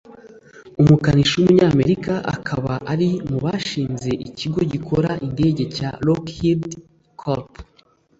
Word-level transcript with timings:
umukanishi 0.81 1.33
w’umunyamerika 1.37 2.13
akaba 2.35 2.73
ari 2.91 3.09
mu 3.29 3.37
bashinze 3.45 4.11
ikigo 4.27 4.59
gikora 4.71 5.09
indege 5.27 5.63
cya 5.75 5.89
Lockheed 6.05 6.63
Corp 7.21 7.51